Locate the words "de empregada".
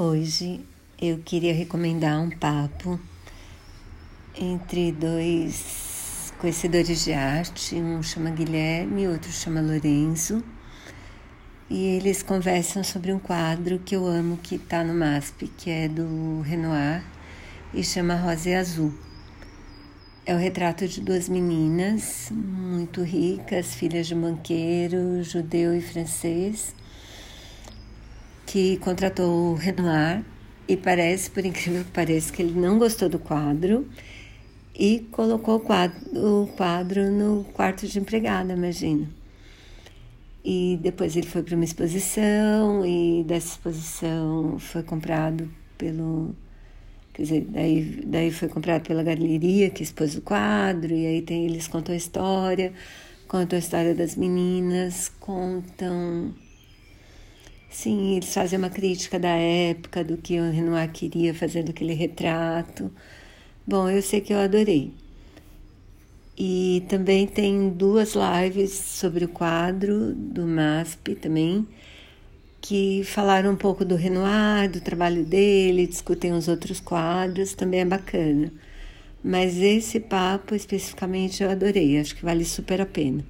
37.86-38.54